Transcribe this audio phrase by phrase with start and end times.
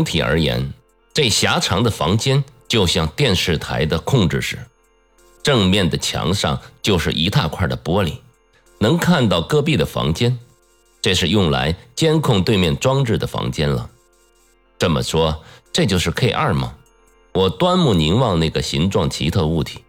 [0.00, 0.72] 整体而言，
[1.12, 4.58] 这狭长的房间就像电视台的控制室，
[5.42, 8.14] 正面的墙上就是一大块的玻璃，
[8.78, 10.38] 能看到隔壁的房间。
[11.02, 13.90] 这是用来监控对面装置的房间了。
[14.78, 16.74] 这么说，这就是 K 二吗？
[17.34, 19.84] 我端目凝望那个形状奇特物体，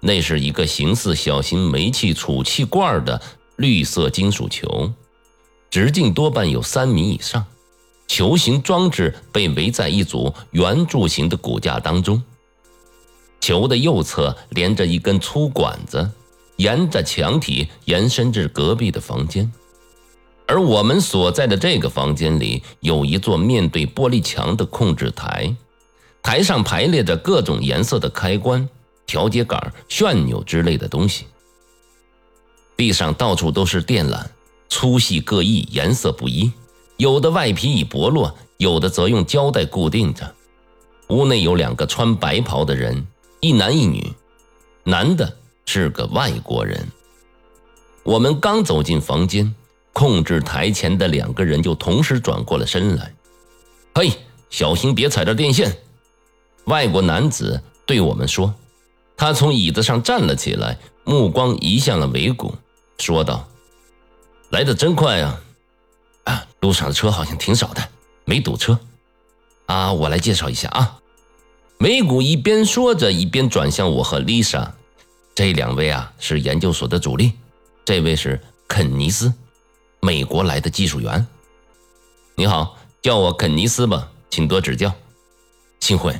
[0.00, 3.18] 那是一个形似小型煤气储气罐的
[3.56, 4.92] 绿色金属球，
[5.70, 7.46] 直径多半有三米以上。
[8.06, 12.22] 球形装置被围在一组圆柱形的骨架当中，
[13.40, 16.10] 球的右侧连着一根粗管子，
[16.56, 19.50] 沿着墙体延伸至隔壁的房间。
[20.46, 25.56] 而我们所在的这个房间里有一座面对玻璃墙的控制台，
[26.22, 28.68] 台上排列着各种颜色的开关、
[29.06, 31.24] 调节杆、旋钮之类的东西。
[32.76, 34.22] 地上到处都是电缆，
[34.68, 36.52] 粗细各异，颜色不一。
[36.96, 40.34] 有的外皮已剥落，有的则用胶带固定着。
[41.08, 43.06] 屋内有两个穿白袍的人，
[43.40, 44.12] 一男一女，
[44.84, 45.36] 男的
[45.66, 46.86] 是个外国人。
[48.02, 49.54] 我们刚走进房间，
[49.92, 53.14] 控制台前的两个人就同时转过了身来。
[53.94, 54.12] “嘿，
[54.50, 55.76] 小心别踩着电线！”
[56.66, 58.54] 外国男子对我们说。
[59.16, 62.52] 他从椅子上站了起来，目光移向了维谷，
[62.98, 63.48] 说道
[64.50, 65.40] ：“来的真快啊！”
[66.64, 67.88] 路上的车好像挺少的，
[68.24, 68.78] 没堵车。
[69.66, 70.98] 啊，我来介绍一下啊。
[71.76, 74.74] 美股一边说着，一边转向我和丽莎。
[75.34, 77.32] 这两位啊是研究所的主力，
[77.84, 79.30] 这位是肯尼斯，
[80.00, 81.26] 美国来的技术员。
[82.34, 84.90] 你好，叫我肯尼斯吧，请多指教。
[85.80, 86.18] 幸会。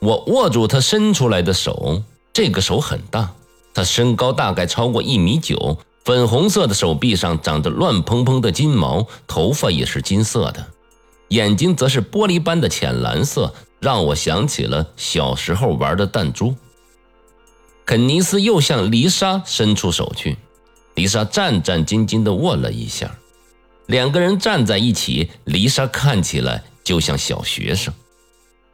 [0.00, 3.32] 我握住他伸出来的手，这个手很大，
[3.72, 5.78] 他身高大概超过一米九。
[6.04, 10.66] 粉红色的手臂上长着乱蓬蓬的金毛，头发也是金色的，
[11.28, 16.54] 眼睛则是玻璃般的浅蓝色，让我想起了小时候玩的弹珠。
[17.86, 20.36] 肯尼斯又向丽莎伸出手去，
[20.94, 23.16] 丽莎战战兢兢地握了一下。
[23.86, 27.92] 两个人站在一起，丽莎看起来就像小学生。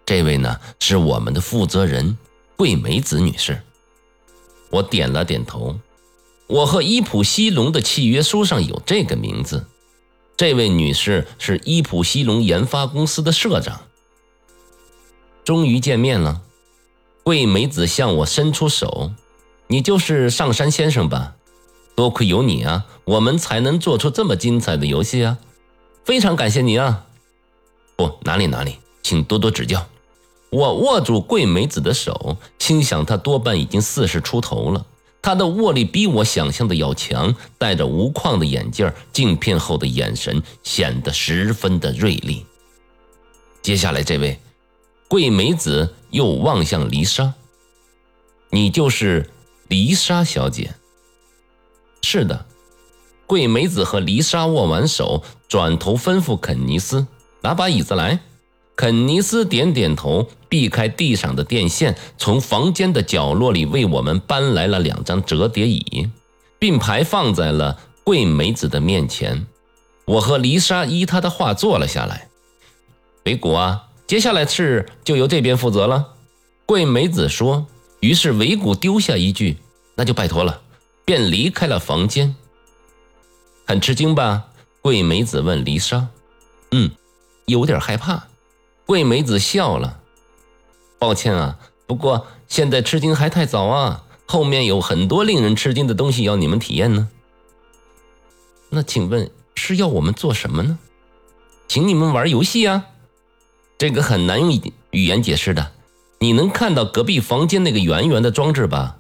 [0.07, 2.17] 这位呢，是我们的负责人
[2.57, 3.61] 桂梅子女士。
[4.71, 5.79] 我点了点头。
[6.49, 9.67] 我和伊普西龙的契约书上有这个名字。
[10.35, 13.83] 这位女士是伊普西龙研发公司的社长。
[15.45, 16.41] 终于见面了，
[17.23, 19.13] 桂美子向我伸出手
[19.69, 21.35] ：“你就是上山先生吧？
[21.95, 25.39] 多亏有你啊，我们才能做出这么精彩的游戏啊！
[26.05, 27.05] 非常感谢你啊！
[27.97, 29.87] 不，哪里哪里，请多多指教。”
[30.51, 34.87] 我握住桂美子的手，心想她多半已经四十出头了。
[35.21, 42.47] 他的握力比我想象的要强，戴着无框的眼镜，镜片后的眼神显得十分的锐利。
[43.61, 44.39] 接下来这位，
[45.09, 47.35] 桂美子又望向黎莎
[48.51, 49.29] ：“你就是
[49.69, 50.73] 黎莎小姐。”
[52.01, 52.47] 是的，
[53.27, 57.07] 桂美子和黎莎握完手，转头吩咐肯尼斯
[57.43, 58.21] ：“拿把椅子来。”
[58.79, 66.09] 肯尼斯点点头，避开地上的电线，从房间的角落里为我们搬来了两张折叠椅，
[66.61, 69.45] 并排放在了桂美子的面前。
[70.05, 72.29] 我和丽莎依他的话坐了下来。
[73.25, 76.15] 维古啊，接下来的事就由这边负责了。
[76.65, 77.67] 桂美子说。
[77.99, 79.57] 于是维古丢下一句
[79.97, 80.63] ：“那就拜托了。”
[81.05, 82.37] 便离开了房间。
[83.67, 84.45] 很吃惊吧？
[84.81, 86.07] 桂美子问丽莎。
[86.71, 86.93] 嗯，
[87.47, 88.28] 有点害怕。
[88.89, 90.01] 桂美子笑了，
[90.99, 97.07] 抱歉啊，不过现在吃惊还太早啊，后面有很多令人吃惊的东西要你们体验呢。
[98.71, 100.79] 那请问是要我们做什么呢？
[101.69, 102.87] 请你们玩游戏啊，
[103.77, 104.59] 这个很难用
[104.93, 105.73] 语言解释的。
[106.21, 108.97] 你能看到隔壁房间那个圆圆的装置吧？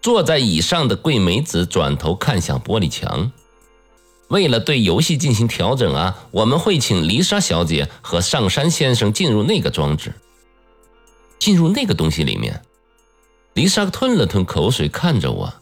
[0.00, 3.32] 坐在椅上的桂美子转头看向玻璃墙。
[4.34, 10.12] 为了对游戏进行调整啊，我们会请丽莎小姐和上山先生进入那个装置，
[11.38, 12.60] 进入那个东西里面。
[13.52, 15.54] 丽莎吞了吞口水，看着我。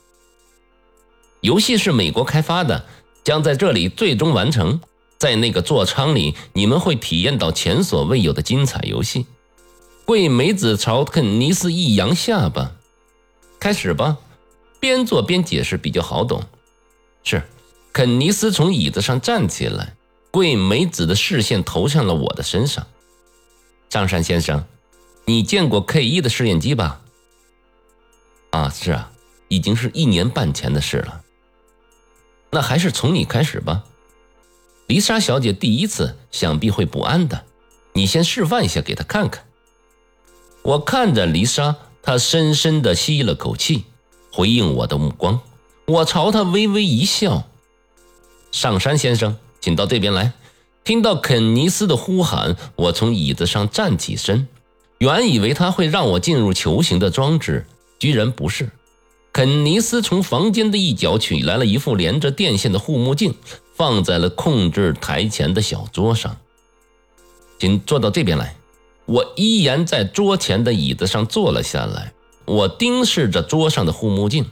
[1.43, 2.87] 游戏是美国开发的，
[3.23, 4.81] 将在这里最终完成。
[5.19, 9.27] 在那个座舱里，你们会体验到前所未有的精彩游戏。
[10.07, 12.73] 桂美子朝肯尼斯一扬下巴
[13.61, 14.17] ：“开始吧，
[14.81, 16.43] 边做边解释比较好懂。”
[17.23, 17.43] 是。
[17.93, 19.95] 肯尼斯从椅子上站起来，
[20.31, 22.87] 桂美子的视线投向了我的身上。
[23.91, 24.65] 张山先生，
[25.27, 27.03] 你见过 K 一的试验机吧？
[28.51, 29.13] 啊，是啊，
[29.49, 31.21] 已经是一年半前的事了。
[32.51, 33.85] 那还是从你开始吧。
[34.87, 37.45] 丽莎小姐第一次，想必会不安的。
[37.93, 39.45] 你先示范一下给她看看。
[40.63, 43.85] 我看着丽莎，她深深地吸了口气，
[44.33, 45.41] 回应我的目光。
[45.87, 47.49] 我朝她微微一笑。
[48.53, 50.33] 上山先生，请到这边来。
[50.85, 54.47] 听到肯尼斯的呼喊，我从椅子上站起身。
[54.99, 57.67] 原以为他会让我进入球形的装置，
[57.99, 58.71] 居然不是。
[59.33, 63.35] 肯尼斯从房间的一角取来了一副连着电线的护目镜，
[63.75, 66.37] 放在了控制台前的小桌上。
[67.59, 68.55] 请坐到这边来。
[69.07, 72.13] 我依然在桌前的椅子上坐了下来。
[72.45, 74.47] 我盯视着桌上的护目镜，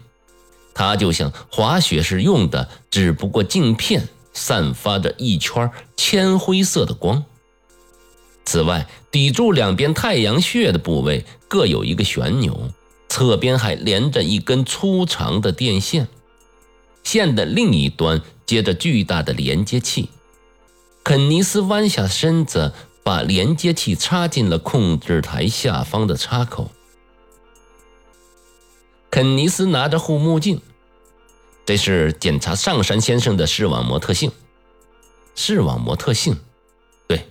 [0.75, 7.25] 它就像滑雪时用的，只不过镜片散发着一圈铅灰色的光。
[8.45, 12.71] 此外，抵住两边太阳穴的部位各有一个旋钮。
[13.09, 16.07] 侧边还连着一根粗长的电线，
[17.03, 20.09] 线的另一端接着巨大的连接器。
[21.03, 22.73] 肯尼斯弯下身子，
[23.03, 26.71] 把连接器插进了控制台下方的插口。
[29.11, 30.61] 肯尼斯拿着护目镜，
[31.67, 34.31] 这是检查上山先生的视网膜特性。
[35.35, 36.37] 视网膜特性，
[37.09, 37.27] 对，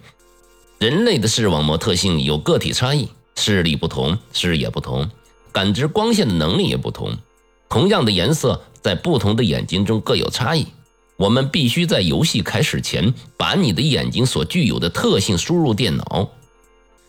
[0.78, 5.10] 人类的视网膜特性有个体差异，视力不同，视野不同。
[5.54, 7.18] 感知光线的能力也不同，
[7.70, 10.68] 同样的颜色在不同的眼睛中各有差异。
[11.16, 16.30] 我们必须在游戏开始前把你的眼睛所具有的特性输入电脑。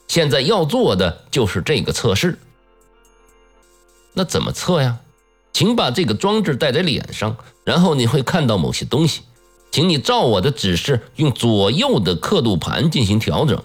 [0.07, 2.39] 现在要做的就是这个测试。
[4.13, 4.99] 那怎么测呀？
[5.53, 9.23] 请把这个装置戴在脸上，然后你会看到某些东西。
[9.73, 13.63] 请你照我的指示，用左右的刻度盘进行调整。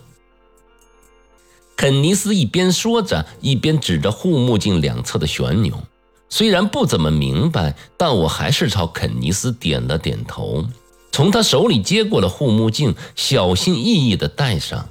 [1.76, 5.84] 肯尼斯一边说着，一边指着护目镜两侧的旋钮。
[6.30, 10.66] 虽然不怎么明白，但我还是朝肯尼斯点了点头，
[11.12, 14.90] 从他手里接过了护目镜，小心翼翼地戴上。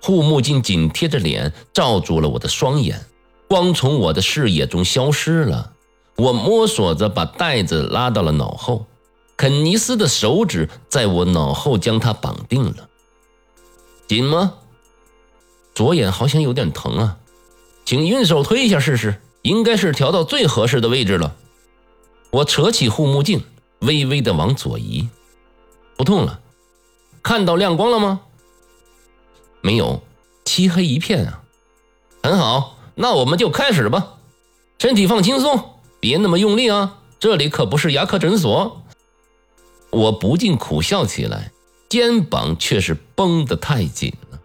[0.00, 3.04] 护目镜紧贴着脸，罩住了我的双眼，
[3.54, 5.74] 光从我的视野中消失了。
[6.16, 8.86] 我摸索着把带子拉到了脑后，
[9.36, 12.88] 肯尼斯的手指在我脑后将它绑定了。
[14.08, 14.54] 紧吗？
[15.72, 17.18] 左眼好像有点疼啊，
[17.84, 21.36] 请用手推一下试试，应该是调到最合适的位置了。
[22.32, 23.44] 我扯起护目镜，
[23.82, 25.08] 微微的往左移，
[25.96, 26.40] 不痛了。
[27.22, 28.22] 看到亮光了吗？
[29.60, 30.02] 没有，
[30.44, 31.42] 漆黑一片啊。
[32.20, 34.14] 很好，那我们就开始吧。
[34.78, 38.82] 身体放轻松，别那么用力啊，这里可不是牙科诊所。
[39.90, 41.52] 我不禁苦笑起来，
[41.88, 44.38] 肩膀却是绷得太紧了。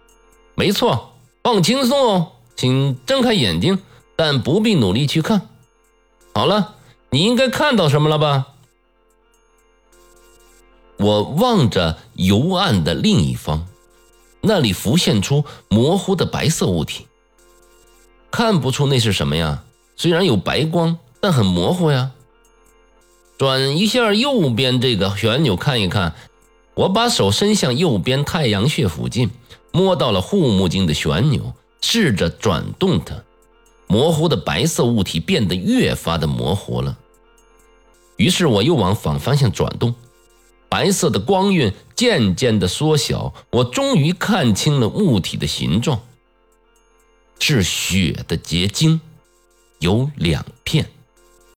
[0.56, 1.06] 没错。
[1.42, 3.80] 放轻松哦，请睁开眼睛，
[4.16, 5.50] 但不必努力去看。
[6.36, 6.76] 好了，
[7.10, 8.50] 你应该看到什么了吧？
[10.98, 13.66] 我望着幽暗的另一方，
[14.42, 17.08] 那里浮现出模糊的白色物体，
[18.32, 19.64] 看不出那是什么呀。
[19.96, 22.12] 虽然有白光，但很模糊呀。
[23.38, 26.16] 转一下右边这个旋钮看一看。
[26.76, 29.30] 我把手伸向右边太阳穴附近。
[29.72, 33.14] 摸到了护目镜的旋钮，试着转动它，
[33.86, 36.98] 模糊的白色物体变得越发的模糊了。
[38.18, 39.94] 于是我又往反方向转动，
[40.68, 46.02] 白色的光晕渐渐的缩小，我终于看清了物体的形状，
[47.40, 49.02] 是血的结晶，
[49.80, 50.90] 有两片。